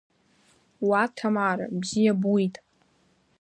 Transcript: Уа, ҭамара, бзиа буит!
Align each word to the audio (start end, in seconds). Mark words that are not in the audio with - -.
Уа, 0.87 1.03
ҭамара, 1.15 1.65
бзиа 1.81 2.13
буит! 2.21 2.55